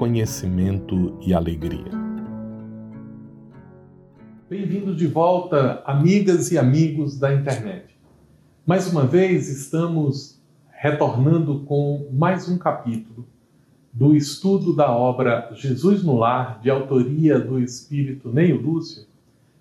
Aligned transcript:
conhecimento 0.00 1.18
e 1.20 1.34
alegria. 1.34 1.92
Bem-vindos 4.48 4.96
de 4.96 5.06
volta, 5.06 5.82
amigas 5.84 6.50
e 6.50 6.56
amigos 6.56 7.18
da 7.18 7.34
internet. 7.34 7.94
Mais 8.64 8.90
uma 8.90 9.06
vez 9.06 9.50
estamos 9.50 10.40
retornando 10.70 11.64
com 11.66 12.08
mais 12.14 12.48
um 12.48 12.56
capítulo 12.56 13.28
do 13.92 14.16
estudo 14.16 14.74
da 14.74 14.90
obra 14.90 15.50
Jesus 15.52 16.02
no 16.02 16.16
Lar, 16.16 16.62
de 16.62 16.70
autoria 16.70 17.38
do 17.38 17.60
espírito 17.60 18.30
Neio 18.32 18.58
Lúcio, 18.58 19.04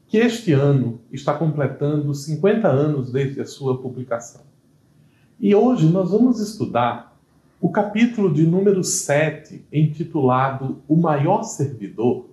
que 0.07 0.19
este 0.19 0.53
ano 0.53 1.01
está 1.11 1.33
completando 1.33 2.15
50 2.15 2.65
anos 2.65 3.11
desde 3.11 3.41
a 3.41 3.45
sua 3.45 3.77
publicação. 3.77 4.43
E 5.37 5.53
hoje 5.53 5.85
nós 5.89 6.11
vamos 6.11 6.39
estudar 6.39 7.08
o 7.61 7.69
capítulo 7.69 8.33
de 8.33 8.47
número 8.47 8.83
7, 8.83 9.65
intitulado 9.71 10.81
O 10.87 10.95
Maior 10.95 11.43
Servidor, 11.43 12.29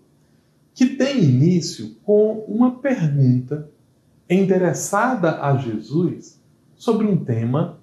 que 0.72 0.86
tem 0.86 1.24
início 1.24 1.96
com 2.04 2.44
uma 2.46 2.78
pergunta 2.78 3.68
endereçada 4.30 5.42
a 5.42 5.56
Jesus 5.56 6.40
sobre 6.76 7.06
um 7.06 7.24
tema 7.24 7.80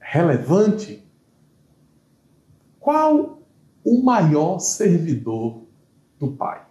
relevante. 0.00 1.02
Qual 2.80 3.42
o 3.84 4.02
maior 4.02 4.58
servidor 4.58 5.62
do 6.18 6.32
Pai? 6.32 6.64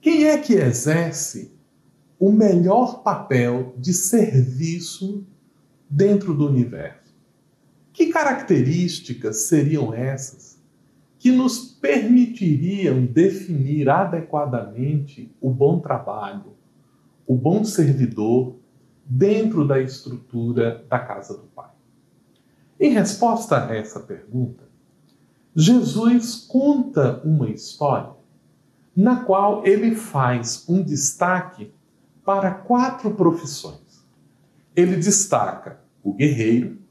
Quem 0.00 0.24
é 0.24 0.36
que 0.36 0.54
exerce 0.54 1.52
o 2.18 2.30
melhor 2.30 3.02
papel 3.02 3.74
de 3.78 3.94
serviço 3.94 5.24
dentro 5.88 6.34
do 6.34 6.48
universo? 6.48 7.01
Que 8.02 8.08
características 8.08 9.42
seriam 9.42 9.94
essas 9.94 10.60
que 11.20 11.30
nos 11.30 11.60
permitiriam 11.60 13.06
definir 13.06 13.88
adequadamente 13.88 15.32
o 15.40 15.48
bom 15.48 15.78
trabalho, 15.78 16.56
o 17.24 17.36
bom 17.36 17.62
servidor 17.62 18.56
dentro 19.06 19.64
da 19.64 19.80
estrutura 19.80 20.84
da 20.88 20.98
casa 20.98 21.34
do 21.34 21.44
Pai? 21.44 21.70
Em 22.80 22.90
resposta 22.90 23.68
a 23.68 23.72
essa 23.72 24.00
pergunta, 24.00 24.64
Jesus 25.54 26.34
conta 26.34 27.22
uma 27.24 27.50
história 27.50 28.14
na 28.96 29.22
qual 29.22 29.64
ele 29.64 29.94
faz 29.94 30.68
um 30.68 30.82
destaque 30.82 31.72
para 32.24 32.50
quatro 32.50 33.12
profissões. 33.14 34.04
Ele 34.74 34.96
destaca 34.96 35.80
o 36.02 36.12
guerreiro, 36.12 36.81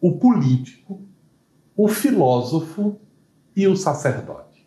o 0.00 0.12
político, 0.12 1.00
o 1.76 1.88
filósofo 1.88 2.96
e 3.54 3.66
o 3.66 3.76
sacerdote. 3.76 4.66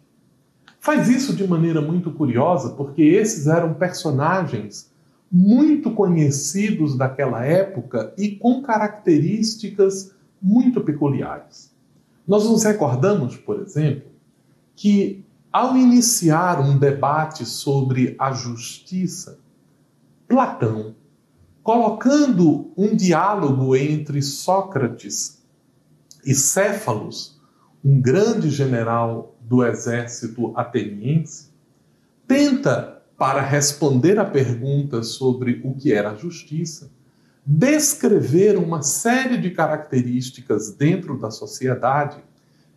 Faz 0.79 1.07
isso 1.07 1.33
de 1.33 1.47
maneira 1.47 1.81
muito 1.81 2.11
curiosa, 2.11 2.71
porque 2.71 3.01
esses 3.01 3.47
eram 3.47 3.73
personagens 3.73 4.91
muito 5.31 5.91
conhecidos 5.91 6.97
daquela 6.97 7.43
época 7.43 8.13
e 8.17 8.35
com 8.35 8.61
características 8.61 10.13
muito 10.41 10.81
peculiares. 10.81 11.73
Nós 12.27 12.47
nos 12.47 12.63
recordamos, 12.63 13.35
por 13.37 13.59
exemplo, 13.61 14.11
que 14.75 15.23
ao 15.51 15.77
iniciar 15.77 16.59
um 16.59 16.77
debate 16.77 17.45
sobre 17.45 18.15
a 18.19 18.31
justiça, 18.31 19.39
Platão, 20.27 20.95
colocando 21.63 22.71
um 22.77 22.93
diálogo 22.93 23.73
entre 23.75 24.21
Sócrates 24.21 25.41
e 26.25 26.35
Céfalos, 26.35 27.41
um 27.83 28.01
grande 28.01 28.49
general 28.49 29.35
do 29.41 29.65
exército 29.65 30.51
ateniense, 30.55 31.51
tenta, 32.27 33.01
para 33.17 33.41
responder 33.41 34.19
à 34.19 34.25
pergunta 34.25 35.03
sobre 35.03 35.61
o 35.63 35.73
que 35.75 35.93
era 35.93 36.11
a 36.11 36.15
justiça, 36.15 36.91
descrever 37.45 38.57
uma 38.57 38.81
série 38.81 39.37
de 39.37 39.51
características 39.51 40.71
dentro 40.71 41.17
da 41.17 41.31
sociedade 41.31 42.17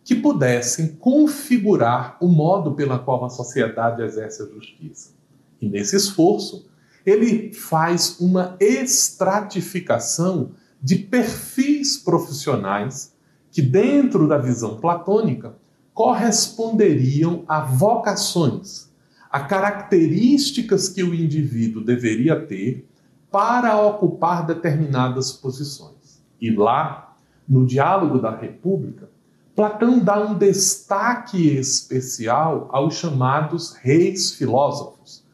que 0.03 0.15
pudessem 0.15 0.95
configurar 0.95 2.17
o 2.21 2.27
modo 2.27 2.73
pela 2.75 2.99
qual 2.99 3.25
a 3.25 3.29
sociedade 3.29 4.01
exerce 4.01 4.43
a 4.43 4.45
justiça. 4.45 5.11
E 5.59 5.67
nesse 5.67 5.97
esforço, 5.97 6.69
ele 7.07 7.53
faz 7.53 8.19
uma 8.19 8.57
estratificação 8.59 10.51
de 10.83 10.97
perfis 10.97 11.95
profissionais 11.95 13.15
que, 13.49 13.61
dentro 13.61 14.27
da 14.27 14.37
visão 14.37 14.75
platônica, 14.75 15.55
corresponderiam 15.93 17.45
a 17.47 17.61
vocações, 17.61 18.89
a 19.31 19.39
características 19.39 20.89
que 20.89 21.01
o 21.01 21.15
indivíduo 21.15 21.81
deveria 21.81 22.45
ter 22.45 22.85
para 23.31 23.79
ocupar 23.79 24.45
determinadas 24.45 25.31
posições. 25.31 26.21
E 26.41 26.51
lá, 26.51 27.15
no 27.47 27.65
Diálogo 27.65 28.19
da 28.19 28.35
República, 28.35 29.09
Platão 29.55 29.97
dá 29.99 30.21
um 30.21 30.37
destaque 30.37 31.55
especial 31.57 32.67
aos 32.69 32.95
chamados 32.95 33.73
reis 33.75 34.33
filósofos, 34.33 35.25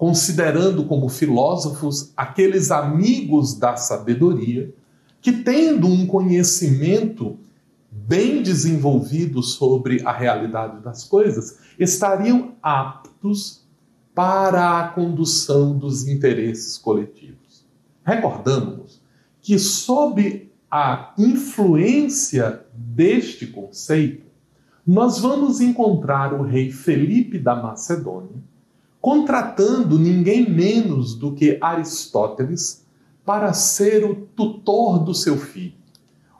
considerando 0.00 0.86
como 0.86 1.10
filósofos 1.10 2.10
aqueles 2.16 2.70
amigos 2.70 3.52
da 3.52 3.76
sabedoria 3.76 4.72
que, 5.20 5.30
tendo 5.30 5.86
um 5.86 6.06
conhecimento 6.06 7.38
bem 7.92 8.42
desenvolvido 8.42 9.42
sobre 9.42 10.00
a 10.06 10.10
realidade 10.10 10.82
das 10.82 11.04
coisas, 11.04 11.58
estariam 11.78 12.54
aptos 12.62 13.62
para 14.14 14.80
a 14.80 14.88
condução 14.88 15.76
dos 15.76 16.08
interesses 16.08 16.78
coletivos. 16.78 17.66
Recordamos 18.02 19.02
que, 19.42 19.58
sob 19.58 20.50
a 20.70 21.12
influência 21.18 22.64
deste 22.74 23.48
conceito, 23.48 24.24
nós 24.86 25.18
vamos 25.18 25.60
encontrar 25.60 26.32
o 26.32 26.42
rei 26.42 26.72
Felipe 26.72 27.38
da 27.38 27.54
Macedônia 27.54 28.48
contratando 29.00 29.98
ninguém 29.98 30.48
menos 30.48 31.14
do 31.14 31.32
que 31.32 31.58
Aristóteles 31.60 32.86
para 33.24 33.52
ser 33.52 34.04
o 34.04 34.14
tutor 34.14 34.98
do 34.98 35.14
seu 35.14 35.36
filho. 35.36 35.74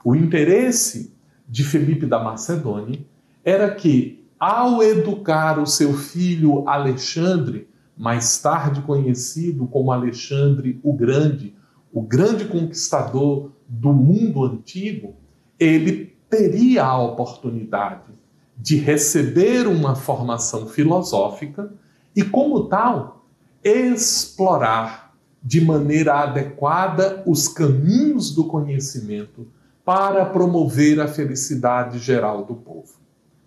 O 0.03 0.15
interesse 0.15 1.13
de 1.47 1.63
Felipe 1.63 2.05
da 2.05 2.23
Macedônia 2.23 2.99
era 3.43 3.73
que, 3.73 4.23
ao 4.39 4.83
educar 4.83 5.59
o 5.59 5.65
seu 5.65 5.93
filho 5.93 6.67
Alexandre, 6.67 7.67
mais 7.97 8.39
tarde 8.39 8.81
conhecido 8.81 9.67
como 9.67 9.91
Alexandre 9.91 10.79
o 10.83 10.93
Grande, 10.93 11.55
o 11.93 12.01
grande 12.01 12.45
conquistador 12.45 13.51
do 13.67 13.91
mundo 13.91 14.43
antigo, 14.45 15.15
ele 15.59 16.15
teria 16.29 16.83
a 16.83 17.01
oportunidade 17.01 18.11
de 18.57 18.77
receber 18.77 19.67
uma 19.67 19.95
formação 19.95 20.67
filosófica 20.67 21.71
e, 22.15 22.23
como 22.23 22.65
tal, 22.65 23.25
explorar 23.63 25.15
de 25.43 25.61
maneira 25.61 26.15
adequada 26.15 27.23
os 27.25 27.47
caminhos 27.47 28.33
do 28.33 28.45
conhecimento 28.45 29.47
para 29.83 30.25
promover 30.25 30.99
a 30.99 31.07
felicidade 31.07 31.99
geral 31.99 32.45
do 32.45 32.55
povo. 32.55 32.99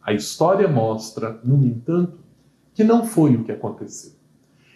A 0.03 0.13
história 0.13 0.69
mostra, 0.69 1.41
no 1.45 1.65
entanto, 1.65 2.19
que 2.75 2.83
não 2.83 3.07
foi 3.07 3.37
o 3.37 3.45
que 3.45 3.53
aconteceu. 3.53 4.13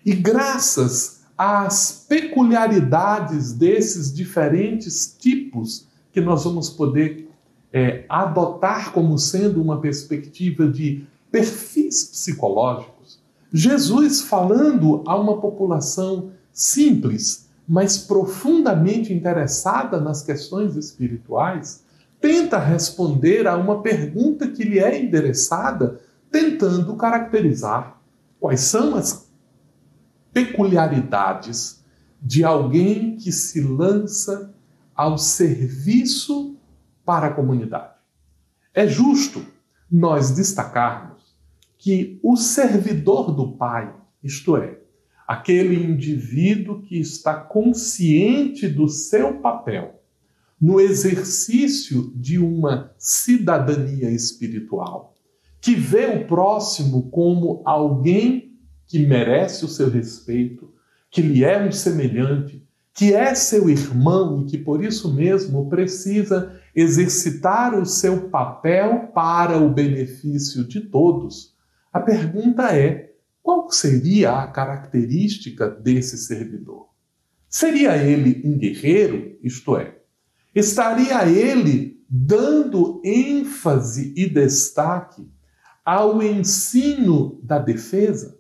E 0.05 0.15
graças 0.15 1.19
as 1.37 2.05
peculiaridades 2.09 3.53
desses 3.53 4.13
diferentes 4.13 5.17
tipos 5.19 5.87
que 6.13 6.21
nós 6.21 6.45
vamos 6.45 6.71
poder 6.71 7.29
é, 7.73 8.05
adotar 8.09 8.93
como 8.93 9.19
sendo 9.19 9.61
uma 9.61 9.81
perspectiva 9.81 10.67
de 10.67 11.05
perfis 11.31 12.05
psicológicos. 12.05 12.98
Jesus 13.53 14.23
falando 14.23 15.03
a 15.07 15.17
uma 15.17 15.41
população 15.41 16.33
simples, 16.53 17.49
mas 17.67 17.99
profundamente 17.99 19.13
interessada 19.13 20.01
nas 20.01 20.23
questões 20.23 20.77
espirituais, 20.77 21.85
tenta 22.21 22.59
responder 22.59 23.47
a 23.47 23.57
uma 23.57 23.83
pergunta 23.83 24.49
que 24.49 24.65
lhe 24.65 24.79
é 24.79 25.01
endereçada, 25.01 26.01
tentando 26.31 26.97
caracterizar 26.97 28.01
quais 28.41 28.61
são 28.61 28.95
as 28.95 29.31
peculiaridades 30.33 31.83
de 32.21 32.45
alguém 32.45 33.17
que 33.17 33.33
se 33.33 33.61
lança 33.61 34.53
ao 34.95 35.17
serviço 35.17 36.57
para 37.05 37.29
a 37.29 37.33
comunidade. 37.33 37.95
É 38.75 38.87
justo 38.87 39.45
nós 39.91 40.33
destacarmos 40.33 41.18
que 41.79 42.19
o 42.23 42.37
servidor 42.37 43.33
do 43.33 43.53
Pai, 43.53 43.95
isto 44.23 44.57
é, 44.57 44.79
aquele 45.27 45.77
indivíduo 45.77 46.83
que 46.83 46.99
está 46.99 47.35
consciente 47.35 48.67
do 48.69 48.89
seu 48.89 49.35
papel 49.35 49.99
no 50.61 50.81
exercício 50.81 52.13
de 52.17 52.39
uma 52.39 52.93
cidadania 52.99 54.11
espiritual, 54.11 55.15
que 55.61 55.75
vê 55.75 56.07
o 56.07 56.27
próximo 56.27 57.11
como 57.11 57.63
alguém 57.65 58.57
que 58.87 58.99
merece 59.07 59.65
o 59.65 59.69
seu 59.69 59.89
respeito, 59.89 60.73
que 61.11 61.23
lhe 61.23 61.45
é 61.45 61.63
um 61.63 61.71
semelhante, 61.71 62.67
que 62.93 63.15
é 63.15 63.35
seu 63.35 63.71
irmão 63.71 64.41
e 64.41 64.45
que 64.47 64.59
por 64.59 64.83
isso 64.83 65.15
mesmo 65.15 65.69
precisa 65.69 66.59
exercitar 66.75 67.79
o 67.79 67.87
seu 67.87 68.29
papel 68.29 69.11
para 69.15 69.57
o 69.59 69.69
benefício 69.69 70.65
de 70.65 70.81
todos. 70.81 71.57
A 71.93 72.01
pergunta 72.01 72.77
é: 72.77 73.15
qual 73.43 73.71
seria 73.71 74.43
a 74.43 74.47
característica 74.47 75.71
desse 75.71 76.19
servidor? 76.19 76.89
Seria 77.49 77.97
ele 77.97 78.43
um 78.45 78.59
guerreiro, 78.59 79.39
isto 79.43 79.77
é, 79.77 79.99
estaria 80.55 81.27
ele 81.27 82.05
dando 82.09 83.01
ênfase 83.03 84.13
e 84.15 84.29
destaque 84.29 85.27
ao 85.83 86.23
ensino 86.23 87.41
da 87.43 87.59
defesa, 87.59 88.39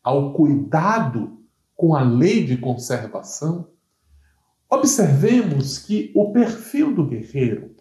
ao 0.00 0.32
cuidado 0.32 1.42
com 1.74 1.96
a 1.96 2.02
lei 2.02 2.44
de 2.44 2.56
conservação? 2.56 3.68
Observemos 4.70 5.78
que 5.78 6.12
o 6.14 6.32
perfil 6.32 6.94
do 6.94 7.04
guerreiro, 7.04 7.74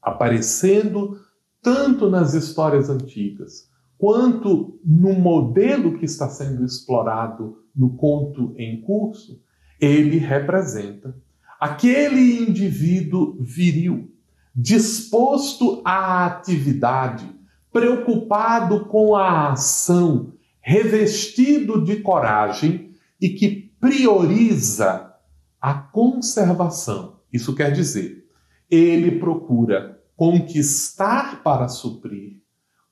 aparecendo 0.00 1.20
tanto 1.60 2.08
nas 2.08 2.34
histórias 2.34 2.88
antigas 2.88 3.71
quanto 4.02 4.80
no 4.84 5.12
modelo 5.12 5.96
que 5.96 6.04
está 6.04 6.28
sendo 6.28 6.64
explorado 6.64 7.58
no 7.72 7.90
conto 7.90 8.52
em 8.58 8.80
curso, 8.80 9.40
ele 9.80 10.18
representa 10.18 11.16
aquele 11.60 12.42
indivíduo 12.42 13.36
viril, 13.38 14.10
disposto 14.52 15.80
à 15.84 16.26
atividade, 16.26 17.30
preocupado 17.72 18.86
com 18.86 19.14
a 19.14 19.52
ação, 19.52 20.32
revestido 20.60 21.84
de 21.84 21.98
coragem 21.98 22.90
e 23.20 23.28
que 23.28 23.70
prioriza 23.80 25.14
a 25.60 25.74
conservação. 25.74 27.20
Isso 27.32 27.54
quer 27.54 27.70
dizer, 27.70 28.26
ele 28.68 29.20
procura 29.20 30.02
conquistar 30.16 31.40
para 31.44 31.68
suprir, 31.68 32.41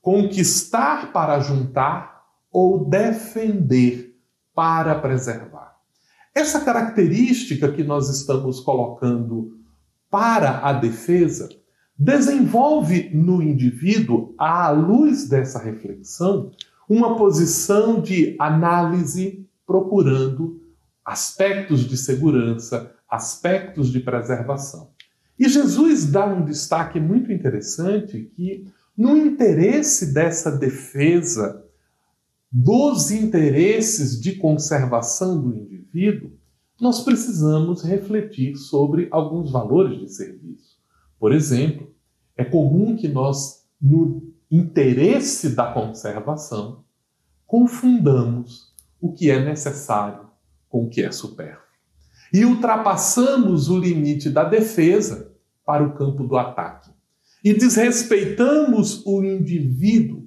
conquistar 0.00 1.12
para 1.12 1.40
juntar 1.40 2.22
ou 2.52 2.88
defender 2.88 4.16
para 4.54 4.94
preservar. 4.98 5.76
Essa 6.34 6.60
característica 6.60 7.70
que 7.72 7.82
nós 7.82 8.08
estamos 8.08 8.60
colocando 8.60 9.58
para 10.10 10.58
a 10.66 10.72
defesa 10.72 11.48
desenvolve 11.96 13.10
no 13.12 13.42
indivíduo, 13.42 14.34
à 14.38 14.70
luz 14.70 15.28
dessa 15.28 15.58
reflexão, 15.58 16.50
uma 16.88 17.16
posição 17.16 18.00
de 18.00 18.36
análise 18.38 19.46
procurando 19.66 20.60
aspectos 21.04 21.80
de 21.80 21.96
segurança, 21.96 22.92
aspectos 23.08 23.92
de 23.92 24.00
preservação. 24.00 24.90
E 25.38 25.48
Jesus 25.48 26.06
dá 26.06 26.26
um 26.26 26.44
destaque 26.44 26.98
muito 26.98 27.32
interessante 27.32 28.30
que, 28.34 28.66
no 29.00 29.16
interesse 29.16 30.12
dessa 30.12 30.50
defesa 30.50 31.64
dos 32.52 33.10
interesses 33.10 34.20
de 34.20 34.34
conservação 34.34 35.40
do 35.40 35.56
indivíduo, 35.56 36.32
nós 36.78 37.02
precisamos 37.02 37.82
refletir 37.82 38.56
sobre 38.56 39.08
alguns 39.10 39.50
valores 39.50 39.98
de 40.00 40.12
serviço. 40.12 40.76
Por 41.18 41.32
exemplo, 41.32 41.90
é 42.36 42.44
comum 42.44 42.94
que 42.94 43.08
nós, 43.08 43.66
no 43.80 44.34
interesse 44.50 45.56
da 45.56 45.72
conservação, 45.72 46.84
confundamos 47.46 48.74
o 49.00 49.14
que 49.14 49.30
é 49.30 49.42
necessário 49.42 50.28
com 50.68 50.84
o 50.84 50.90
que 50.90 51.02
é 51.02 51.10
supérfluo. 51.10 51.64
E 52.34 52.44
ultrapassamos 52.44 53.70
o 53.70 53.78
limite 53.78 54.28
da 54.28 54.44
defesa 54.44 55.34
para 55.64 55.82
o 55.82 55.94
campo 55.94 56.22
do 56.24 56.36
ataque. 56.36 56.90
E 57.44 57.54
desrespeitamos 57.54 59.04
o 59.06 59.22
indivíduo 59.22 60.24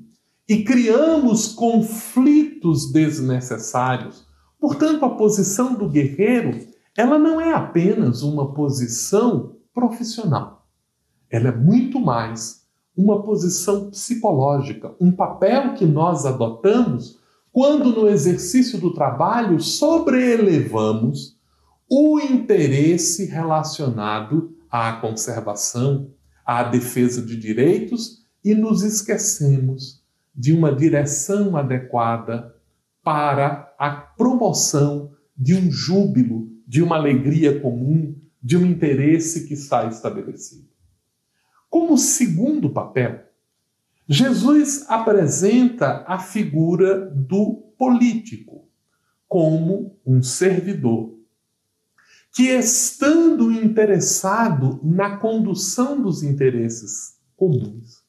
e 0.47 0.63
criamos 0.63 1.47
conflitos 1.47 2.91
desnecessários. 2.91 4.25
Portanto, 4.59 5.05
a 5.05 5.09
posição 5.09 5.75
do 5.75 5.89
guerreiro, 5.89 6.59
ela 6.97 7.17
não 7.17 7.39
é 7.39 7.53
apenas 7.53 8.23
uma 8.23 8.53
posição 8.53 9.55
profissional. 9.73 10.67
Ela 11.29 11.49
é 11.49 11.55
muito 11.55 11.99
mais 11.99 12.63
uma 12.95 13.23
posição 13.23 13.89
psicológica, 13.89 14.93
um 15.01 15.11
papel 15.11 15.73
que 15.73 15.85
nós 15.85 16.25
adotamos 16.25 17.19
quando 17.51 17.91
no 17.91 18.07
exercício 18.07 18.79
do 18.79 18.93
trabalho 18.93 19.59
sobreelevamos 19.59 21.37
o 21.89 22.19
interesse 22.19 23.25
relacionado 23.25 24.55
à 24.69 24.93
conservação, 24.93 26.09
à 26.45 26.63
defesa 26.63 27.21
de 27.21 27.35
direitos 27.35 28.25
e 28.43 28.53
nos 28.53 28.83
esquecemos 28.83 30.03
de 30.35 30.51
uma 30.51 30.73
direção 30.73 31.55
adequada 31.55 32.55
para 33.03 33.73
a 33.77 33.91
promoção 33.91 35.11
de 35.37 35.55
um 35.55 35.71
júbilo, 35.71 36.49
de 36.67 36.81
uma 36.81 36.95
alegria 36.95 37.59
comum, 37.59 38.15
de 38.41 38.57
um 38.57 38.65
interesse 38.65 39.47
que 39.47 39.53
está 39.53 39.85
estabelecido. 39.85 40.67
Como 41.69 41.97
segundo 41.97 42.69
papel, 42.69 43.23
Jesus 44.07 44.85
apresenta 44.89 46.03
a 46.07 46.19
figura 46.19 47.09
do 47.09 47.73
político 47.77 48.67
como 49.27 49.97
um 50.05 50.21
servidor 50.21 51.12
que, 52.33 52.49
estando 52.49 53.51
interessado 53.51 54.79
na 54.83 55.17
condução 55.17 56.01
dos 56.01 56.23
interesses 56.23 57.19
comuns, 57.37 58.01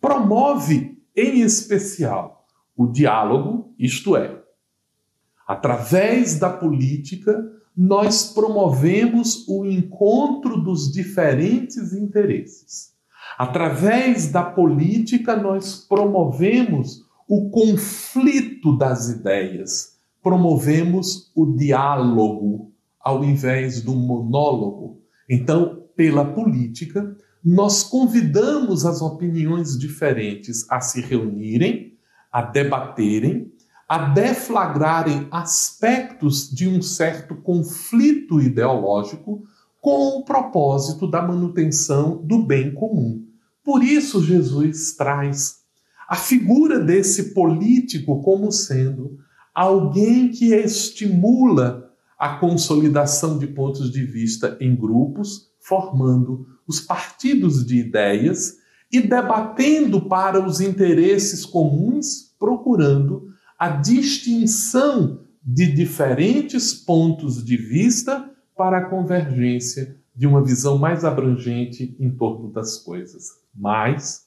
promove 0.00 0.98
em 1.14 1.42
especial 1.42 2.46
o 2.74 2.86
diálogo, 2.86 3.74
isto 3.78 4.16
é, 4.16 4.40
através 5.46 6.38
da 6.38 6.48
política, 6.48 7.44
nós 7.76 8.32
promovemos 8.32 9.46
o 9.46 9.66
encontro 9.66 10.62
dos 10.62 10.90
diferentes 10.90 11.92
interesses. 11.92 12.94
Através 13.36 14.32
da 14.32 14.42
política, 14.42 15.36
nós 15.36 15.84
promovemos 15.86 17.04
o 17.28 17.50
conflito 17.50 18.76
das 18.78 19.10
ideias, 19.10 19.98
promovemos 20.22 21.30
o 21.34 21.44
diálogo 21.54 22.72
ao 23.00 23.24
invés 23.24 23.80
do 23.80 23.94
monólogo. 23.94 25.00
Então, 25.28 25.84
pela 25.96 26.24
política, 26.24 27.16
nós 27.44 27.82
convidamos 27.82 28.84
as 28.84 29.00
opiniões 29.00 29.78
diferentes 29.78 30.66
a 30.70 30.80
se 30.80 31.00
reunirem, 31.00 31.94
a 32.30 32.42
debaterem, 32.42 33.52
a 33.88 33.98
deflagrarem 34.10 35.26
aspectos 35.30 36.50
de 36.50 36.68
um 36.68 36.82
certo 36.82 37.34
conflito 37.36 38.40
ideológico 38.40 39.42
com 39.80 40.18
o 40.18 40.24
propósito 40.24 41.10
da 41.10 41.22
manutenção 41.22 42.22
do 42.22 42.44
bem 42.44 42.74
comum. 42.74 43.24
Por 43.64 43.82
isso, 43.82 44.22
Jesus 44.22 44.92
traz 44.92 45.58
a 46.08 46.16
figura 46.16 46.78
desse 46.78 47.34
político 47.34 48.22
como 48.22 48.50
sendo 48.50 49.18
alguém 49.54 50.30
que 50.30 50.54
estimula 50.54 51.77
a 52.18 52.36
consolidação 52.36 53.38
de 53.38 53.46
pontos 53.46 53.90
de 53.90 54.04
vista 54.04 54.56
em 54.60 54.74
grupos, 54.74 55.50
formando 55.60 56.46
os 56.66 56.80
partidos 56.80 57.64
de 57.64 57.78
ideias 57.78 58.56
e 58.90 59.00
debatendo 59.00 60.00
para 60.00 60.44
os 60.44 60.60
interesses 60.60 61.44
comuns, 61.44 62.34
procurando 62.38 63.28
a 63.58 63.68
distinção 63.68 65.20
de 65.42 65.70
diferentes 65.72 66.74
pontos 66.74 67.44
de 67.44 67.56
vista 67.56 68.30
para 68.56 68.78
a 68.78 68.84
convergência 68.86 69.96
de 70.14 70.26
uma 70.26 70.42
visão 70.42 70.76
mais 70.78 71.04
abrangente 71.04 71.96
em 72.00 72.10
torno 72.10 72.50
das 72.50 72.76
coisas. 72.76 73.30
Mas, 73.54 74.26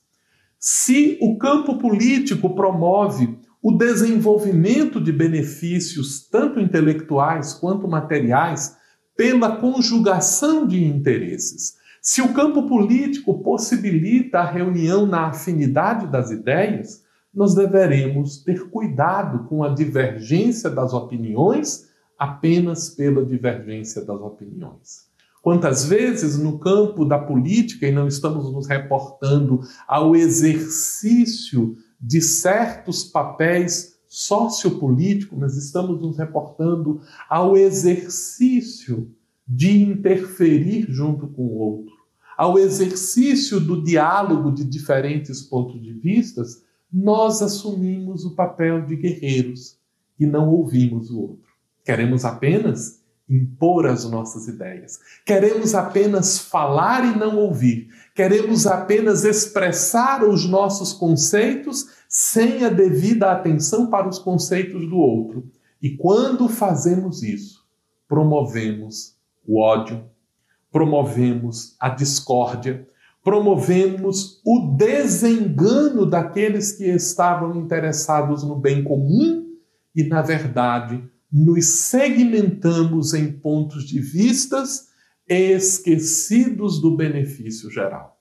se 0.57 1.17
o 1.21 1.37
campo 1.37 1.77
político 1.77 2.55
promove 2.55 3.37
o 3.61 3.71
desenvolvimento 3.71 4.99
de 4.99 5.11
benefícios, 5.11 6.27
tanto 6.27 6.59
intelectuais 6.59 7.53
quanto 7.53 7.87
materiais, 7.87 8.75
pela 9.15 9.57
conjugação 9.57 10.65
de 10.65 10.83
interesses, 10.83 11.75
se 12.01 12.19
o 12.19 12.33
campo 12.33 12.67
político 12.67 13.43
possibilita 13.43 14.39
a 14.39 14.49
reunião 14.49 15.05
na 15.05 15.27
afinidade 15.27 16.07
das 16.07 16.31
ideias, 16.31 17.03
nós 17.31 17.53
deveremos 17.53 18.43
ter 18.43 18.71
cuidado 18.71 19.47
com 19.47 19.63
a 19.63 19.69
divergência 19.69 20.67
das 20.67 20.93
opiniões 20.93 21.87
apenas 22.17 22.89
pela 22.89 23.23
divergência 23.23 24.03
das 24.03 24.19
opiniões. 24.19 25.11
Quantas 25.43 25.85
vezes 25.85 26.39
no 26.39 26.57
campo 26.57 27.05
da 27.05 27.19
política, 27.19 27.87
e 27.87 27.91
não 27.91 28.07
estamos 28.07 28.51
nos 28.51 28.67
reportando 28.67 29.61
ao 29.87 30.15
exercício 30.15 31.75
de 32.01 32.21
certos 32.21 33.03
papéis 33.03 33.99
sociopolíticos, 34.07 35.37
mas 35.37 35.55
estamos 35.55 36.01
nos 36.01 36.17
reportando 36.17 37.01
ao 37.29 37.55
exercício 37.55 39.13
de 39.47 39.83
interferir 39.83 40.87
junto 40.89 41.27
com 41.27 41.43
o 41.43 41.57
outro, 41.57 41.93
ao 42.37 42.57
exercício 42.57 43.59
do 43.59 43.83
diálogo 43.83 44.51
de 44.51 44.63
diferentes 44.65 45.41
pontos 45.41 45.81
de 45.81 45.93
vistas, 45.93 46.63
nós 46.91 47.41
assumimos 47.41 48.25
o 48.25 48.35
papel 48.35 48.85
de 48.85 48.95
guerreiros 48.95 49.77
e 50.19 50.25
não 50.25 50.49
ouvimos 50.49 51.11
o 51.11 51.21
outro. 51.21 51.51
Queremos 51.85 52.25
apenas 52.25 53.01
impor 53.29 53.85
as 53.85 54.03
nossas 54.09 54.47
ideias. 54.47 54.99
Queremos 55.25 55.73
apenas 55.73 56.37
falar 56.37 57.05
e 57.05 57.17
não 57.17 57.37
ouvir. 57.37 57.89
Queremos 58.21 58.67
apenas 58.67 59.23
expressar 59.23 60.23
os 60.23 60.47
nossos 60.47 60.93
conceitos 60.93 61.87
sem 62.07 62.63
a 62.63 62.69
devida 62.69 63.31
atenção 63.31 63.87
para 63.87 64.07
os 64.07 64.19
conceitos 64.19 64.87
do 64.87 64.95
outro. 64.95 65.49
E 65.81 65.97
quando 65.97 66.47
fazemos 66.47 67.23
isso, 67.23 67.65
promovemos 68.07 69.15
o 69.43 69.59
ódio, 69.59 70.03
promovemos 70.71 71.75
a 71.79 71.89
discórdia, 71.89 72.87
promovemos 73.23 74.39
o 74.45 74.75
desengano 74.77 76.05
daqueles 76.05 76.73
que 76.73 76.85
estavam 76.85 77.55
interessados 77.55 78.43
no 78.43 78.55
bem 78.55 78.83
comum 78.83 79.47
e, 79.95 80.03
na 80.03 80.21
verdade, 80.21 81.03
nos 81.33 81.65
segmentamos 81.65 83.15
em 83.15 83.31
pontos 83.31 83.83
de 83.83 83.99
vistas 83.99 84.90
esquecidos 85.39 86.81
do 86.81 86.95
benefício 86.95 87.69
geral. 87.69 88.19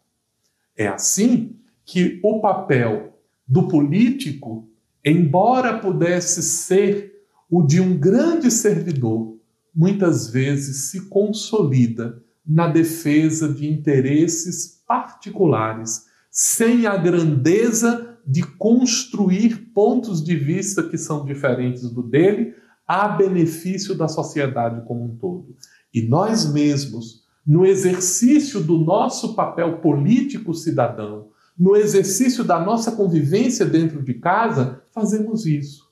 É 0.77 0.87
assim 0.87 1.57
que 1.85 2.21
o 2.23 2.41
papel 2.41 3.19
do 3.47 3.67
político, 3.67 4.69
embora 5.05 5.79
pudesse 5.79 6.43
ser 6.43 7.13
o 7.51 7.63
de 7.63 7.81
um 7.81 7.99
grande 7.99 8.51
servidor, 8.51 9.37
muitas 9.75 10.31
vezes 10.31 10.91
se 10.91 11.09
consolida 11.09 12.23
na 12.47 12.69
defesa 12.69 13.53
de 13.53 13.69
interesses 13.69 14.83
particulares, 14.87 16.07
sem 16.31 16.87
a 16.87 16.97
grandeza 16.97 18.19
de 18.27 18.43
construir 18.43 19.73
pontos 19.73 20.23
de 20.23 20.37
vista 20.37 20.83
que 20.83 20.97
são 20.97 21.25
diferentes 21.25 21.91
do 21.91 22.03
dele, 22.03 22.55
a 22.87 23.09
benefício 23.09 23.95
da 23.95 24.09
sociedade 24.09 24.85
como 24.87 25.05
um 25.05 25.17
todo. 25.17 25.57
E 25.93 26.03
nós 26.03 26.51
mesmos, 26.53 27.25
no 27.47 27.67
exercício 27.67 28.61
do 28.61 28.79
nosso 28.79 29.35
papel 29.35 29.79
político 29.79 30.55
cidadão, 30.55 31.29
no 31.59 31.77
exercício 31.77 32.45
da 32.45 32.59
nossa 32.59 32.93
convivência 32.93 33.67
dentro 33.67 34.03
de 34.03 34.15
casa, 34.15 34.83
fazemos 34.93 35.45
isso. 35.47 35.91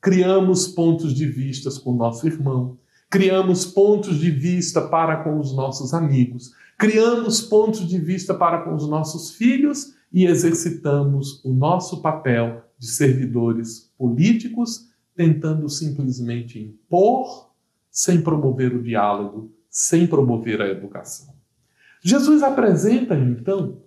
Criamos 0.00 0.66
pontos 0.66 1.14
de 1.14 1.26
vistas 1.26 1.78
com 1.78 1.94
nosso 1.94 2.26
irmão, 2.26 2.78
criamos 3.08 3.64
pontos 3.64 4.18
de 4.18 4.30
vista 4.30 4.80
para 4.80 5.22
com 5.22 5.38
os 5.38 5.54
nossos 5.54 5.94
amigos, 5.94 6.52
criamos 6.78 7.40
pontos 7.40 7.86
de 7.86 7.98
vista 7.98 8.34
para 8.34 8.62
com 8.62 8.74
os 8.74 8.88
nossos 8.88 9.30
filhos 9.30 9.94
e 10.12 10.26
exercitamos 10.26 11.44
o 11.44 11.52
nosso 11.52 12.02
papel 12.02 12.62
de 12.78 12.86
servidores 12.86 13.92
políticos 13.96 14.88
tentando 15.14 15.68
simplesmente 15.68 16.58
impor, 16.58 17.50
sem 17.94 18.20
promover 18.20 18.74
o 18.74 18.82
diálogo, 18.82 19.52
sem 19.70 20.04
promover 20.04 20.60
a 20.60 20.68
educação. 20.68 21.32
Jesus 22.02 22.42
apresenta, 22.42 23.14
então, 23.14 23.82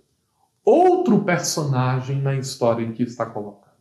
outro 0.63 1.25
personagem 1.25 2.21
na 2.21 2.33
história 2.35 2.85
em 2.85 2.93
que 2.93 3.03
está 3.03 3.25
colocado. 3.25 3.75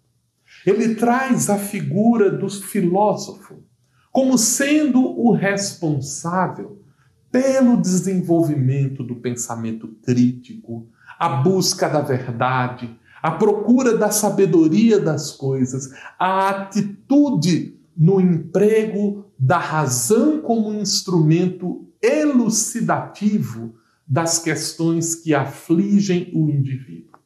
Ele 0.67 0.97
traz 0.97 1.49
a 1.49 1.57
figura 1.57 2.29
do 2.29 2.51
filósofo 2.51 3.63
como 4.11 4.37
sendo 4.37 5.01
o 5.01 5.31
responsável 5.31 6.83
pelo 7.31 7.77
desenvolvimento 7.77 9.05
do 9.05 9.17
pensamento 9.17 9.89
crítico, 10.03 10.89
a 11.19 11.29
busca 11.29 11.89
da 11.89 12.01
verdade, 12.01 12.99
a 13.23 13.31
procura 13.31 13.97
da 13.97 14.11
sabedoria 14.11 14.99
das 14.99 15.33
coisas, 15.33 15.93
a 16.19 16.49
atitude 16.49 17.79
no 17.97 18.21
emprego 18.21 19.26
da 19.39 19.59
razão 19.59 20.41
como 20.41 20.73
instrumento 20.75 21.87
elucidativo 22.03 23.75
das 24.07 24.39
questões 24.39 25.15
que 25.15 25.35
afligem 25.35 26.31
o 26.35 26.49
indivíduo. 26.49 27.19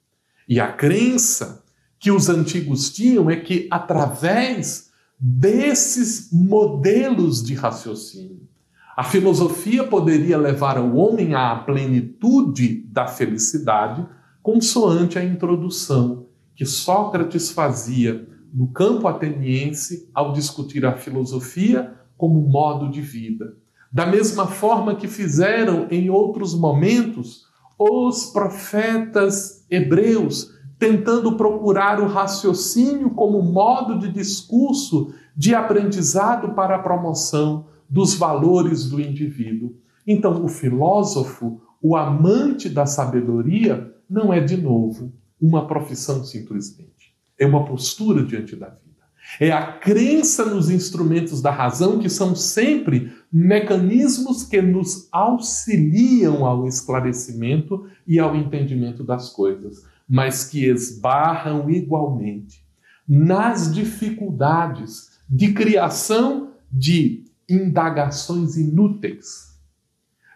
E 0.49 0.59
a 0.59 0.73
crença 0.73 1.63
que 1.99 2.11
os 2.11 2.29
antigos 2.29 2.91
tinham 2.91 3.31
é 3.31 3.37
que, 3.37 3.69
através 3.71 4.91
desses 5.19 6.33
modelos 6.33 7.43
de 7.43 7.55
raciocínio, 7.55 8.49
a 8.97 9.05
filosofia 9.05 9.85
poderia 9.85 10.37
levar 10.39 10.79
o 10.79 10.97
homem 10.97 11.35
à 11.35 11.55
plenitude 11.57 12.87
da 12.91 13.07
felicidade 13.07 14.07
consoante 14.43 15.19
a 15.19 15.25
introdução 15.25 16.27
que 16.55 16.65
Sócrates 16.65 17.51
fazia 17.51 18.27
no 18.53 18.69
campo 18.69 19.07
ateniense 19.07 20.11
ao 20.13 20.33
discutir 20.33 20.85
a 20.85 20.97
filosofia 20.97 21.95
como 22.21 22.39
modo 22.39 22.91
de 22.91 23.01
vida. 23.01 23.57
Da 23.91 24.05
mesma 24.05 24.47
forma 24.47 24.95
que 24.95 25.09
fizeram 25.09 25.87
em 25.91 26.11
outros 26.11 26.55
momentos 26.55 27.47
os 27.79 28.27
profetas 28.27 29.65
hebreus, 29.71 30.55
tentando 30.79 31.35
procurar 31.35 31.99
o 31.99 32.07
raciocínio 32.07 33.09
como 33.11 33.43
modo 33.43 33.99
de 33.99 34.13
discurso 34.13 35.15
de 35.35 35.55
aprendizado 35.55 36.55
para 36.55 36.77
a 36.77 36.79
promoção 36.79 37.65
dos 37.89 38.15
valores 38.15 38.85
do 38.91 39.01
indivíduo. 39.01 39.75
Então, 40.07 40.45
o 40.45 40.49
filósofo, 40.49 41.59
o 41.81 41.97
amante 41.97 42.69
da 42.69 42.85
sabedoria, 42.85 43.95
não 44.09 44.31
é, 44.31 44.41
de 44.41 44.59
novo, 44.59 45.11
uma 45.41 45.67
profissão 45.67 46.23
simplesmente. 46.23 47.17
É 47.39 47.47
uma 47.47 47.65
postura 47.65 48.23
diante 48.23 48.55
da 48.55 48.67
vida. 48.67 48.90
É 49.39 49.53
a 49.53 49.73
crença 49.73 50.45
nos 50.45 50.71
instrumentos 50.71 51.41
da 51.41 51.51
razão, 51.51 51.99
que 51.99 52.09
são 52.09 52.35
sempre 52.35 53.13
mecanismos 53.33 54.43
que 54.43 54.61
nos 54.61 55.09
auxiliam 55.13 56.45
ao 56.45 56.67
esclarecimento 56.67 57.87
e 58.07 58.19
ao 58.19 58.35
entendimento 58.35 59.05
das 59.05 59.31
coisas, 59.31 59.87
mas 60.09 60.45
que 60.45 60.67
esbarram 60.67 61.71
igualmente 61.71 62.65
nas 63.07 63.73
dificuldades 63.73 65.11
de 65.29 65.53
criação 65.53 66.51
de 66.71 67.25
indagações 67.49 68.57
inúteis, 68.57 69.51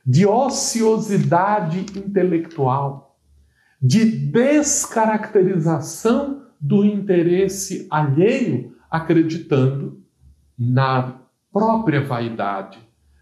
de 0.04 0.26
ociosidade 0.26 1.86
intelectual, 1.96 3.16
de 3.80 4.04
descaracterização 4.04 6.42
do 6.60 6.84
interesse 6.84 7.86
alheio, 7.90 8.74
acreditando 8.94 10.00
na 10.56 11.16
própria 11.52 12.00
vaidade, 12.00 12.78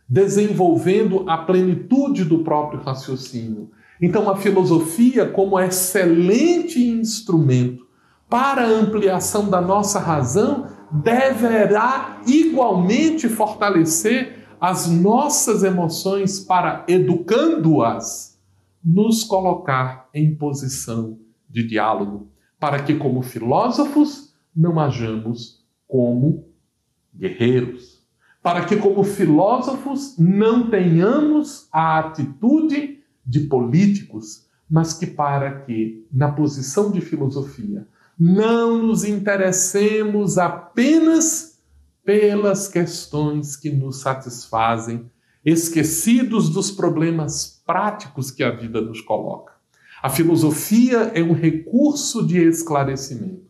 desenvolvendo 0.07 1.25
a 1.27 1.39
plenitude 1.39 2.27
do 2.27 2.41
próprio 2.41 2.83
raciocínio. 2.83 3.71
Então, 3.99 4.29
a 4.29 4.37
filosofia, 4.37 5.27
como 5.27 5.59
excelente 5.59 6.79
instrumento 6.79 7.87
para 8.29 8.65
a 8.65 8.69
ampliação 8.69 9.49
da 9.49 9.63
nossa 9.63 9.99
razão, 9.99 10.69
deverá 10.91 12.21
igualmente 12.27 13.27
fortalecer 13.27 14.47
as 14.61 14.91
nossas 14.91 15.63
emoções 15.63 16.39
para, 16.39 16.85
educando-as, 16.87 18.39
nos 18.85 19.25
colocar 19.25 20.11
em 20.13 20.35
posição 20.35 21.19
de 21.49 21.67
diálogo, 21.67 22.29
para 22.61 22.79
que, 22.83 22.95
como 22.95 23.23
filósofos, 23.23 24.35
não 24.55 24.79
hajamos 24.79 25.62
como 25.93 26.49
guerreiros, 27.15 28.03
para 28.43 28.65
que, 28.65 28.77
como 28.77 29.05
filósofos, 29.05 30.17
não 30.17 30.71
tenhamos 30.71 31.69
a 31.71 31.99
atitude 31.99 32.99
de 33.27 33.41
políticos, 33.41 34.47
mas 34.71 34.95
que, 34.95 35.07
para 35.07 35.61
que, 35.61 36.07
na 36.11 36.33
posição 36.33 36.91
de 36.91 37.03
filosofia, 37.03 37.87
não 38.19 38.83
nos 38.83 39.05
interessemos 39.05 40.39
apenas 40.39 41.59
pelas 42.03 42.69
questões 42.69 43.55
que 43.55 43.69
nos 43.69 44.01
satisfazem, 44.01 45.11
esquecidos 45.45 46.49
dos 46.49 46.71
problemas 46.71 47.63
práticos 47.67 48.31
que 48.31 48.43
a 48.43 48.51
vida 48.51 48.81
nos 48.81 49.03
coloca. 49.03 49.53
A 50.03 50.09
filosofia 50.09 51.13
é 51.15 51.23
um 51.23 51.35
recurso 51.35 52.27
de 52.27 52.39
esclarecimento, 52.39 53.45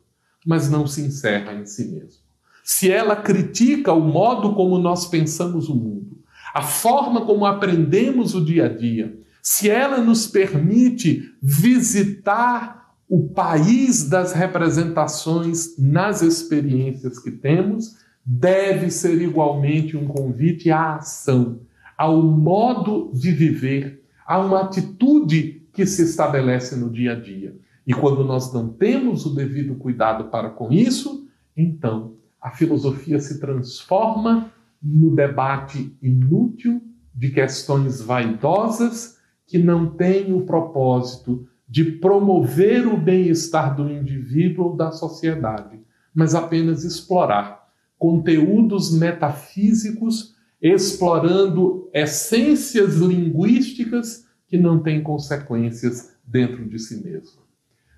mas 0.44 0.68
não 0.68 0.88
se 0.88 1.02
encerra 1.02 1.54
em 1.54 1.64
si 1.64 1.84
mesmo. 1.84 2.21
Se 2.62 2.90
ela 2.90 3.16
critica 3.16 3.92
o 3.92 4.00
modo 4.00 4.54
como 4.54 4.78
nós 4.78 5.06
pensamos 5.06 5.68
o 5.68 5.74
mundo, 5.74 6.18
a 6.54 6.62
forma 6.62 7.24
como 7.24 7.46
aprendemos 7.46 8.34
o 8.34 8.44
dia 8.44 8.66
a 8.66 8.68
dia, 8.68 9.18
se 9.42 9.68
ela 9.68 9.98
nos 9.98 10.26
permite 10.26 11.34
visitar 11.42 12.94
o 13.08 13.28
país 13.28 14.08
das 14.08 14.32
representações 14.32 15.76
nas 15.78 16.22
experiências 16.22 17.18
que 17.18 17.30
temos, 17.30 17.96
deve 18.24 18.90
ser 18.90 19.20
igualmente 19.20 19.96
um 19.96 20.06
convite 20.06 20.70
à 20.70 20.96
ação, 20.96 21.60
ao 21.98 22.22
modo 22.22 23.10
de 23.12 23.32
viver, 23.32 24.02
a 24.24 24.38
uma 24.38 24.62
atitude 24.62 25.62
que 25.72 25.84
se 25.84 26.02
estabelece 26.02 26.76
no 26.76 26.88
dia 26.88 27.12
a 27.12 27.14
dia. 27.14 27.56
E 27.86 27.92
quando 27.92 28.22
nós 28.22 28.52
não 28.52 28.68
temos 28.68 29.26
o 29.26 29.34
devido 29.34 29.74
cuidado 29.74 30.24
para 30.24 30.50
com 30.50 30.72
isso, 30.72 31.26
então 31.56 32.14
a 32.42 32.50
filosofia 32.50 33.20
se 33.20 33.38
transforma 33.38 34.52
no 34.82 35.14
debate 35.14 35.96
inútil 36.02 36.82
de 37.14 37.30
questões 37.30 38.00
vaidosas 38.00 39.18
que 39.46 39.58
não 39.58 39.94
têm 39.94 40.32
o 40.32 40.44
propósito 40.44 41.46
de 41.68 41.84
promover 41.84 42.86
o 42.86 42.96
bem-estar 42.96 43.76
do 43.76 43.88
indivíduo 43.88 44.66
ou 44.66 44.76
da 44.76 44.90
sociedade, 44.90 45.80
mas 46.12 46.34
apenas 46.34 46.84
explorar 46.84 47.62
conteúdos 47.96 48.92
metafísicos, 48.92 50.34
explorando 50.60 51.88
essências 51.94 52.96
linguísticas 52.96 54.26
que 54.48 54.58
não 54.58 54.82
têm 54.82 55.02
consequências 55.02 56.16
dentro 56.26 56.68
de 56.68 56.78
si 56.78 57.02
mesmo. 57.02 57.42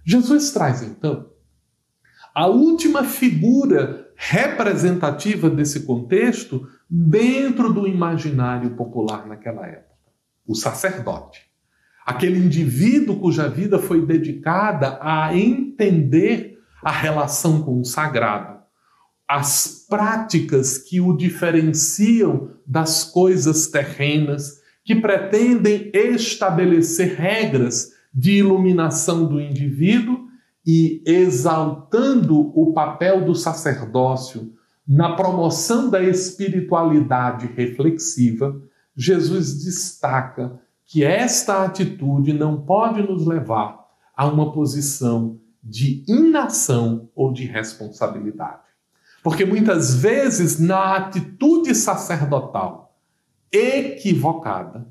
Jesus 0.05 0.51
traz 0.53 0.83
então 0.83 1.31
a 2.35 2.47
última 2.47 3.05
figura 3.05 4.04
representativa 4.17 5.51
desse 5.51 5.81
contexto 5.81 6.69
dentro 6.89 7.73
do 7.73 7.87
imaginário 7.87 8.71
popular 8.71 9.27
naquela 9.27 9.67
época 9.67 9.95
o 10.47 10.55
sacerdote. 10.55 11.43
Aquele 12.05 12.39
indivíduo 12.39 13.19
cuja 13.19 13.49
vida 13.49 13.79
foi 13.79 14.05
dedicada 14.05 14.99
a 15.01 15.35
entender 15.35 16.59
a 16.83 16.91
relação 16.91 17.63
com 17.63 17.81
o 17.81 17.85
sagrado, 17.85 18.59
as 19.27 19.87
práticas 19.89 20.77
que 20.77 21.01
o 21.01 21.17
diferenciam 21.17 22.51
das 22.67 23.05
coisas 23.05 23.69
terrenas, 23.69 24.61
que 24.85 24.95
pretendem 24.95 25.91
estabelecer 25.95 27.17
regras 27.17 27.93
de 28.13 28.33
iluminação 28.33 29.27
do 29.27 29.41
indivíduo 29.41 30.29
e 30.67 31.03
exaltando 31.07 32.53
o 32.59 32.73
papel 32.73 33.25
do 33.25 33.35
sacerdócio 33.35 34.53
na 34.87 35.15
promoção 35.15 35.89
da 35.89 36.03
espiritualidade 36.03 37.47
reflexiva, 37.47 38.61
Jesus 38.97 39.65
destaca 39.65 40.61
que 40.87 41.03
esta 41.03 41.65
atitude 41.65 42.33
não 42.33 42.61
pode 42.61 43.03
nos 43.03 43.27
levar 43.27 43.85
a 44.17 44.27
uma 44.27 44.53
posição 44.53 45.41
de 45.63 46.05
inação 46.07 47.09
ou 47.15 47.33
de 47.33 47.45
responsabilidade. 47.45 48.63
Porque 49.23 49.47
muitas 49.47 49.95
vezes, 49.95 50.61
na 50.61 50.97
atitude 50.97 51.75
sacerdotal 51.75 52.95
equivocada, 53.51 54.87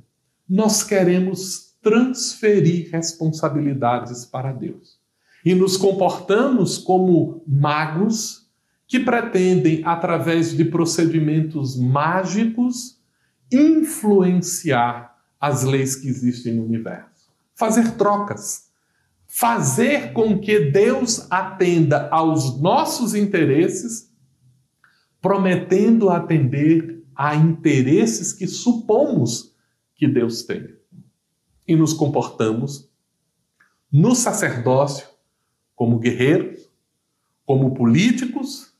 nós 0.50 0.82
queremos 0.82 1.76
transferir 1.82 2.90
responsabilidades 2.92 4.26
para 4.26 4.52
Deus. 4.52 5.03
E 5.46 5.54
nos 5.54 5.76
comportamos 5.76 6.78
como 6.78 7.44
magos 7.46 8.48
que 8.88 9.00
pretendem, 9.00 9.82
através 9.84 10.56
de 10.56 10.64
procedimentos 10.64 11.76
mágicos, 11.76 13.00
influenciar 13.52 15.18
as 15.40 15.64
leis 15.64 15.96
que 15.96 16.08
existem 16.08 16.54
no 16.54 16.64
universo. 16.64 17.32
Fazer 17.56 17.92
trocas. 17.98 18.72
Fazer 19.28 20.14
com 20.14 20.40
que 20.40 20.72
Deus 20.72 21.26
atenda 21.32 22.08
aos 22.10 22.62
nossos 22.62 23.16
interesses, 23.16 24.12
prometendo 25.20 26.10
atender 26.10 27.04
a 27.16 27.36
interesses 27.36 28.32
que 28.32 28.48
supomos 28.48 29.56
que 29.96 30.08
Deus 30.08 30.44
tem. 30.44 30.70
E 31.68 31.76
nos 31.76 31.94
comportamos 31.94 32.90
no 33.92 34.16
sacerdócio 34.16 35.13
como 35.84 36.00
guerreiros, 36.00 36.72
como 37.46 37.74
políticos, 37.74 38.74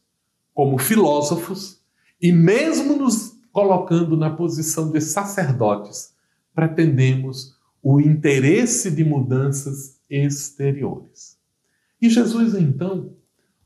como 0.54 0.78
filósofos 0.78 1.84
e 2.22 2.32
mesmo 2.32 2.96
nos 2.96 3.38
colocando 3.52 4.16
na 4.16 4.30
posição 4.30 4.90
de 4.90 5.02
sacerdotes, 5.02 6.16
pretendemos 6.56 7.60
o 7.82 8.00
interesse 8.00 8.90
de 8.90 9.04
mudanças 9.04 10.00
exteriores. 10.10 11.38
E 12.02 12.10
Jesus, 12.10 12.56
então, 12.56 13.18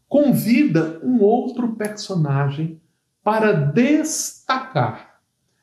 convida 0.10 1.00
um 1.04 1.21
outro 1.21 1.76
personagem 1.76 2.82
para 3.23 3.54
destacar 3.54 5.21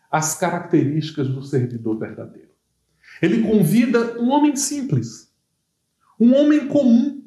as 0.08 0.36
características 0.36 1.26
do 1.26 1.42
servidor 1.42 1.98
verdadeiro. 1.98 2.50
Ele 3.20 3.42
convida 3.42 4.16
um 4.20 4.30
homem 4.30 4.54
simples, 4.54 5.28
um 6.20 6.36
homem 6.36 6.68
comum, 6.68 7.23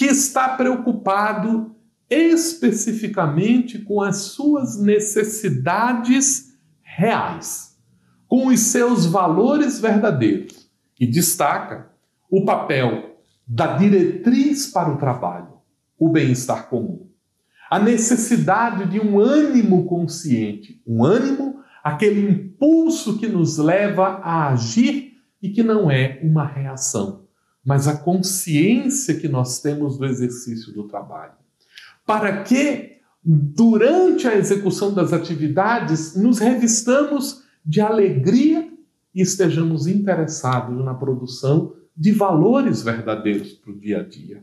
que 0.00 0.06
está 0.06 0.56
preocupado 0.56 1.76
especificamente 2.08 3.80
com 3.80 4.00
as 4.00 4.16
suas 4.16 4.80
necessidades 4.80 6.54
reais, 6.82 7.76
com 8.26 8.46
os 8.46 8.60
seus 8.60 9.04
valores 9.04 9.78
verdadeiros, 9.78 10.70
e 10.98 11.06
destaca 11.06 11.90
o 12.30 12.46
papel 12.46 13.20
da 13.46 13.76
diretriz 13.76 14.68
para 14.68 14.90
o 14.90 14.96
trabalho, 14.96 15.58
o 15.98 16.08
bem-estar 16.08 16.70
comum. 16.70 17.06
A 17.70 17.78
necessidade 17.78 18.86
de 18.86 18.98
um 18.98 19.20
ânimo 19.20 19.84
consciente, 19.84 20.82
um 20.86 21.04
ânimo, 21.04 21.60
aquele 21.84 22.26
impulso 22.26 23.18
que 23.18 23.28
nos 23.28 23.58
leva 23.58 24.18
a 24.22 24.48
agir 24.48 25.12
e 25.42 25.50
que 25.50 25.62
não 25.62 25.90
é 25.90 26.18
uma 26.22 26.46
reação, 26.46 27.19
mas 27.64 27.86
a 27.86 27.96
consciência 27.96 29.14
que 29.14 29.28
nós 29.28 29.60
temos 29.60 29.98
do 29.98 30.06
exercício 30.06 30.72
do 30.72 30.84
trabalho 30.84 31.40
para 32.06 32.42
que, 32.42 32.96
durante 33.22 34.26
a 34.26 34.34
execução 34.34 34.92
das 34.92 35.12
atividades, 35.12 36.16
nos 36.16 36.40
revistamos 36.40 37.44
de 37.64 37.80
alegria 37.80 38.68
e 39.14 39.20
estejamos 39.20 39.86
interessados 39.86 40.84
na 40.84 40.92
produção 40.92 41.74
de 41.96 42.10
valores 42.12 42.82
verdadeiros 42.82 43.52
para 43.52 43.70
o 43.70 43.78
dia 43.78 44.00
a 44.00 44.02
dia. 44.02 44.42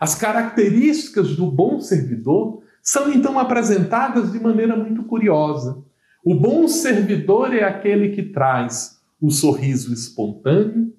As 0.00 0.14
características 0.14 1.36
do 1.36 1.50
bom 1.50 1.80
servidor 1.80 2.62
são 2.82 3.12
então 3.12 3.38
apresentadas 3.38 4.32
de 4.32 4.40
maneira 4.40 4.76
muito 4.76 5.02
curiosa. 5.04 5.82
O 6.24 6.34
bom 6.34 6.68
servidor 6.68 7.54
é 7.54 7.64
aquele 7.64 8.10
que 8.10 8.22
traz 8.22 9.00
o 9.20 9.30
sorriso 9.30 9.92
espontâneo, 9.92 10.92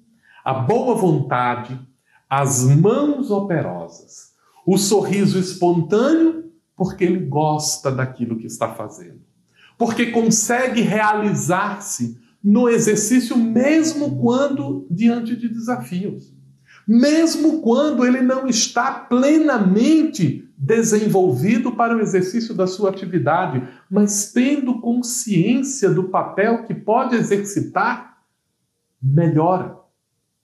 a 0.46 0.54
boa 0.54 0.94
vontade, 0.94 1.78
as 2.30 2.64
mãos 2.64 3.30
operosas 3.30 4.36
o 4.66 4.76
sorriso 4.76 5.38
espontâneo, 5.38 6.50
porque 6.76 7.04
ele 7.04 7.20
gosta 7.20 7.90
daquilo 7.90 8.36
que 8.36 8.46
está 8.46 8.74
fazendo. 8.74 9.20
Porque 9.78 10.06
consegue 10.06 10.80
realizar-se 10.80 12.18
no 12.42 12.68
exercício, 12.68 13.36
mesmo 13.36 14.20
quando 14.20 14.86
diante 14.90 15.36
de 15.36 15.48
desafios. 15.48 16.34
Mesmo 16.86 17.62
quando 17.62 18.04
ele 18.04 18.20
não 18.20 18.48
está 18.48 18.92
plenamente 18.92 20.48
desenvolvido 20.56 21.72
para 21.72 21.96
o 21.96 22.00
exercício 22.00 22.54
da 22.54 22.66
sua 22.66 22.90
atividade, 22.90 23.66
mas 23.90 24.32
tendo 24.32 24.80
consciência 24.80 25.90
do 25.90 26.04
papel 26.04 26.64
que 26.64 26.74
pode 26.74 27.14
exercitar, 27.14 28.18
melhora, 29.02 29.76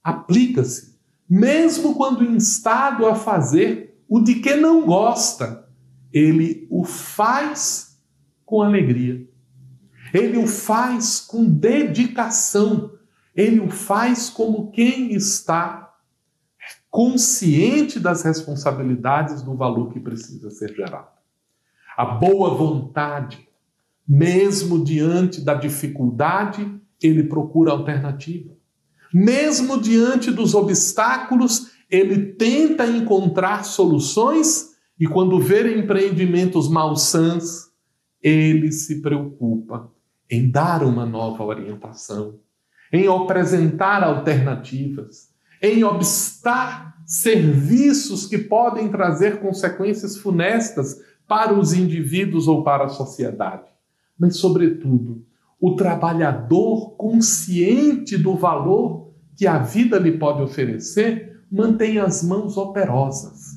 aplica-se. 0.03 0.99
Mesmo 1.29 1.95
quando 1.95 2.23
instado 2.23 3.05
a 3.05 3.15
fazer, 3.15 4.03
o 4.07 4.19
de 4.19 4.35
que 4.35 4.55
não 4.55 4.85
gosta, 4.85 5.67
ele 6.11 6.67
o 6.69 6.83
faz 6.83 7.99
com 8.45 8.61
alegria. 8.61 9.27
Ele 10.13 10.37
o 10.37 10.45
faz 10.45 11.19
com 11.19 11.45
dedicação. 11.45 12.91
Ele 13.35 13.59
o 13.59 13.69
faz 13.69 14.29
como 14.29 14.69
quem 14.71 15.13
está 15.13 15.83
consciente 16.91 17.99
das 17.99 18.21
responsabilidades 18.21 19.41
do 19.41 19.55
valor 19.55 19.91
que 19.91 19.99
precisa 19.99 20.51
ser 20.51 20.75
gerado. 20.75 21.09
A 21.97 22.05
boa 22.05 22.53
vontade, 22.53 23.49
mesmo 24.07 24.83
diante 24.83 25.41
da 25.41 25.55
dificuldade, 25.55 26.79
ele 27.01 27.23
procura 27.23 27.71
alternativa. 27.71 28.53
Mesmo 29.13 29.79
diante 29.79 30.31
dos 30.31 30.55
obstáculos, 30.55 31.71
ele 31.89 32.33
tenta 32.33 32.87
encontrar 32.87 33.63
soluções 33.63 34.71
e 34.99 35.05
quando 35.05 35.39
vê 35.39 35.77
empreendimentos 35.77 36.67
malsãs, 36.67 37.71
ele 38.21 38.71
se 38.71 39.01
preocupa 39.01 39.91
em 40.29 40.49
dar 40.49 40.81
uma 40.81 41.05
nova 41.05 41.43
orientação, 41.43 42.39
em 42.91 43.07
apresentar 43.07 44.03
alternativas, 44.03 45.29
em 45.61 45.83
obstar 45.83 46.97
serviços 47.05 48.25
que 48.25 48.37
podem 48.37 48.89
trazer 48.89 49.39
consequências 49.39 50.17
funestas 50.17 50.99
para 51.27 51.53
os 51.53 51.73
indivíduos 51.73 52.47
ou 52.47 52.63
para 52.63 52.85
a 52.85 52.89
sociedade. 52.89 53.69
Mas, 54.17 54.37
sobretudo, 54.37 55.25
o 55.63 55.77
trabalhador 55.77 56.89
consciente 56.97 58.17
do 58.17 58.35
valor 58.35 59.13
que 59.33 59.47
a 59.47 59.59
vida 59.59 59.97
lhe 59.97 60.17
pode 60.17 60.41
oferecer 60.41 61.41
mantém 61.49 61.99
as 61.99 62.21
mãos 62.21 62.57
operosas. 62.57 63.51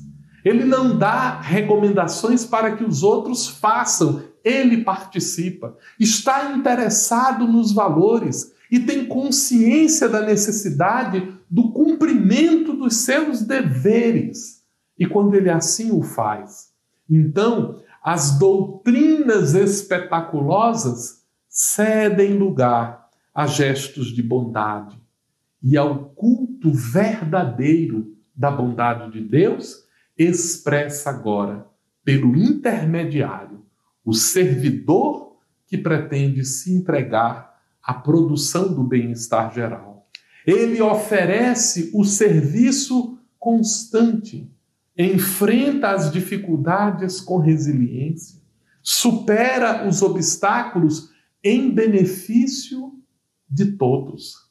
Ele 0.45 0.63
não 0.63 0.97
dá 0.97 1.41
recomendações 1.41 2.45
para 2.45 2.77
que 2.77 2.83
os 2.85 3.03
outros 3.03 3.49
façam, 3.49 4.23
ele 4.41 4.85
participa, 4.85 5.75
está 5.99 6.53
interessado 6.53 7.45
nos 7.45 7.73
valores 7.73 8.53
e 8.71 8.79
tem 8.79 9.05
consciência 9.05 10.07
da 10.07 10.21
necessidade 10.21 11.37
do 11.51 11.73
cumprimento 11.73 12.71
dos 12.71 12.95
seus 12.95 13.41
deveres. 13.41 14.63
E 14.97 15.05
quando 15.05 15.35
ele 15.35 15.49
assim 15.49 15.91
o 15.91 16.01
faz, 16.01 16.69
então 17.09 17.81
as 18.01 18.39
doutrinas 18.39 19.55
espetaculosas 19.55 21.16
cedem 21.59 22.33
lugar 22.33 23.09
a 23.33 23.47
gestos 23.47 24.13
de 24.13 24.21
bondade 24.21 24.95
e 25.63 25.75
ao 25.75 26.09
culto 26.09 26.71
verdadeiro 26.71 28.15
da 28.35 28.51
bondade 28.51 29.11
de 29.11 29.27
Deus, 29.27 29.87
expressa 30.15 31.09
agora 31.09 31.65
pelo 32.05 32.37
intermediário 32.37 33.65
o 34.05 34.13
servidor 34.13 35.35
que 35.65 35.79
pretende 35.79 36.45
se 36.45 36.71
entregar 36.71 37.59
à 37.81 37.91
produção 37.91 38.71
do 38.71 38.83
bem-estar 38.83 39.51
geral. 39.51 40.07
Ele 40.45 40.79
oferece 40.79 41.89
o 41.91 42.03
serviço 42.05 43.17
constante, 43.39 44.47
enfrenta 44.95 45.89
as 45.89 46.11
dificuldades 46.11 47.19
com 47.19 47.39
resiliência, 47.39 48.39
supera 48.83 49.87
os 49.87 50.03
obstáculos 50.03 51.16
em 51.47 51.71
benefício 51.71 52.93
de 53.49 53.73
todos. 53.77 54.49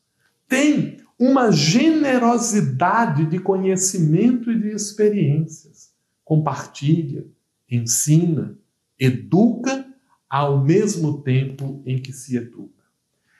Tem 0.48 0.96
uma 1.18 1.50
generosidade 1.52 3.26
de 3.26 3.38
conhecimento 3.38 4.50
e 4.50 4.58
de 4.58 4.68
experiências. 4.68 5.92
Compartilha, 6.24 7.26
ensina, 7.70 8.56
educa 8.98 9.86
ao 10.28 10.64
mesmo 10.64 11.22
tempo 11.22 11.82
em 11.84 12.00
que 12.00 12.12
se 12.12 12.36
educa. 12.36 12.72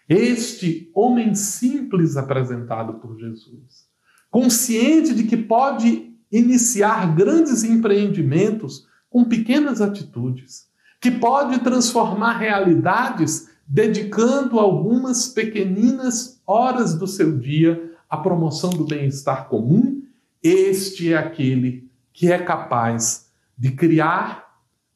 Este 0.07 0.91
homem 0.95 1.35
simples 1.35 2.17
apresentado 2.17 2.95
por 2.95 3.19
Jesus, 3.19 3.89
consciente 4.31 5.15
de 5.15 5.25
que 5.25 5.37
pode 5.37 6.15
iniciar 6.31 7.17
grandes 7.17 7.65
empreendimentos 7.65 8.87
com 9.09 9.25
pequenas 9.25 9.81
atitudes, 9.81 10.69
que 11.01 11.11
pode 11.11 11.61
transformar 11.61 12.39
realidades 12.39 13.49
dedicando 13.67 14.59
algumas 14.59 15.29
pequeninas 15.29 16.41
horas 16.47 16.95
do 16.95 17.07
seu 17.07 17.37
dia 17.39 17.93
à 18.09 18.17
promoção 18.17 18.71
do 18.71 18.85
bem-estar 18.85 19.49
comum, 19.49 20.03
este 20.43 21.13
é 21.13 21.17
aquele 21.17 21.91
que 22.13 22.31
é 22.31 22.39
capaz 22.39 23.31
de 23.59 23.73
criar 23.73 24.47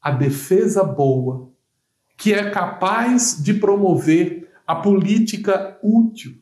a 0.01 0.11
defesa 0.11 0.85
boa, 0.85 1.51
que 2.17 2.33
é 2.33 2.51
capaz 2.51 3.43
de 3.43 3.55
promover 3.55 4.49
a 4.67 4.77
política 4.77 5.79
útil, 5.83 6.37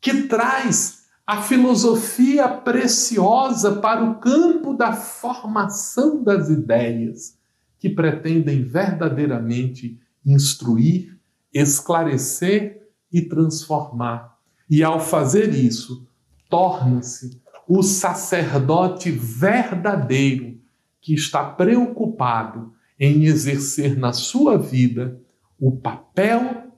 que 0.00 0.22
traz 0.22 1.06
a 1.26 1.42
filosofia 1.42 2.48
preciosa 2.48 3.76
para 3.76 4.04
o 4.04 4.14
campo 4.20 4.72
da 4.72 4.92
formação 4.92 6.22
das 6.22 6.48
ideias, 6.48 7.36
que 7.78 7.88
pretendem 7.88 8.64
verdadeiramente 8.64 9.98
instruir, 10.24 11.18
esclarecer 11.52 12.88
e 13.12 13.22
transformar. 13.22 14.38
E 14.68 14.82
ao 14.82 14.98
fazer 14.98 15.54
isso, 15.54 16.06
torna-se 16.48 17.40
o 17.68 17.82
sacerdote 17.82 19.10
verdadeiro 19.10 20.60
que 21.00 21.14
está 21.14 21.44
preocupado 21.44 22.72
em 22.98 23.24
exercer 23.24 23.96
na 23.96 24.12
sua 24.12 24.56
vida 24.56 25.20
o 25.58 25.76
papel 25.76 26.72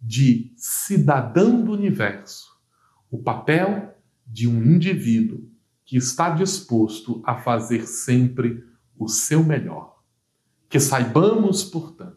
de 0.00 0.52
cidadão 0.56 1.62
do 1.62 1.72
universo, 1.72 2.48
o 3.10 3.18
papel 3.18 3.94
de 4.26 4.48
um 4.48 4.62
indivíduo 4.62 5.48
que 5.84 5.96
está 5.96 6.30
disposto 6.30 7.22
a 7.24 7.36
fazer 7.36 7.86
sempre 7.86 8.64
o 8.98 9.08
seu 9.08 9.42
melhor. 9.42 9.89
Que 10.70 10.80
saibamos, 10.80 11.62
portanto, 11.62 12.16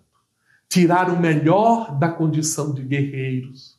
tirar 0.69 1.09
o 1.09 1.19
melhor 1.19 1.99
da 1.99 2.07
condição 2.07 2.73
de 2.73 2.83
guerreiros, 2.83 3.77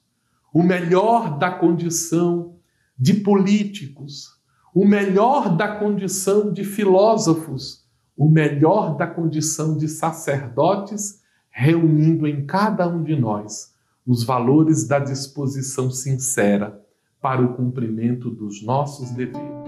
o 0.53 0.63
melhor 0.63 1.39
da 1.39 1.51
condição 1.51 2.57
de 2.99 3.15
políticos, 3.15 4.39
o 4.75 4.85
melhor 4.85 5.57
da 5.57 5.79
condição 5.79 6.53
de 6.53 6.63
filósofos 6.63 7.85
o 8.17 8.29
melhor 8.29 8.97
da 8.97 9.07
condição 9.07 9.77
de 9.77 9.89
sacerdotes, 9.89 11.21
reunindo 11.51 12.27
em 12.27 12.47
cada 12.47 12.89
um 12.89 13.03
de 13.03 13.17
nós 13.17 13.75
os 14.07 14.23
valores 14.23 14.87
da 14.87 14.99
disposição 14.99 15.91
sincera 15.91 16.81
para 17.21 17.43
o 17.43 17.55
cumprimento 17.55 18.31
dos 18.31 18.63
nossos 18.63 19.11
deveres. 19.11 19.64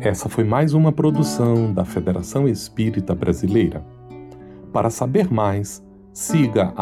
Essa 0.00 0.30
foi 0.30 0.44
mais 0.44 0.72
uma 0.72 0.90
produção 0.90 1.74
da 1.74 1.84
Federação 1.84 2.48
Espírita 2.48 3.14
Brasileira. 3.14 3.84
Para 4.72 4.88
saber 4.88 5.30
mais, 5.30 5.84
siga 6.10 6.72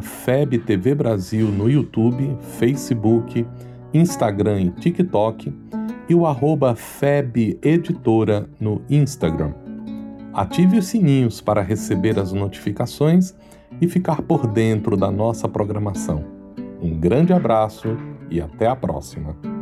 FebTV 0.00 0.94
Brasil 0.94 1.48
no 1.48 1.68
YouTube, 1.68 2.34
Facebook, 2.58 3.46
Instagram 3.92 4.62
e 4.62 4.70
TikTok 4.70 5.52
e 6.08 6.14
o 6.14 6.24
arroba 6.24 6.74
FEB 6.74 7.58
Editora 7.62 8.48
no 8.58 8.80
Instagram. 8.88 9.52
Ative 10.32 10.78
os 10.78 10.86
sininhos 10.86 11.42
para 11.42 11.60
receber 11.60 12.18
as 12.18 12.32
notificações 12.32 13.34
e 13.82 13.86
ficar 13.86 14.22
por 14.22 14.46
dentro 14.46 14.96
da 14.96 15.10
nossa 15.10 15.46
programação. 15.46 16.24
Um 16.80 16.98
grande 16.98 17.34
abraço 17.34 17.98
e 18.30 18.40
até 18.40 18.66
a 18.66 18.74
próxima! 18.74 19.55